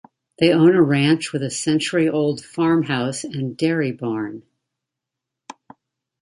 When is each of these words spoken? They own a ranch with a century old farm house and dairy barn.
They 0.39 0.51
own 0.51 0.73
a 0.75 0.81
ranch 0.81 1.31
with 1.31 1.43
a 1.43 1.51
century 1.51 2.09
old 2.09 2.43
farm 2.43 2.81
house 2.81 3.23
and 3.23 3.55
dairy 3.55 3.91
barn. 3.91 4.41